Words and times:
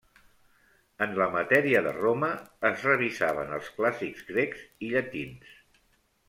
En 1.05 1.11
la 1.19 1.27
matèria 1.35 1.83
de 1.87 1.91
Roma 1.97 2.29
es 2.71 2.87
revisaven 2.89 3.53
els 3.59 3.69
clàssics 3.77 4.27
grecs 4.33 4.65
i 4.87 4.91
llatins. 4.95 5.55